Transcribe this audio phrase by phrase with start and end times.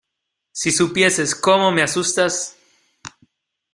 [0.51, 2.55] ¡si supieses cómo me asustas!...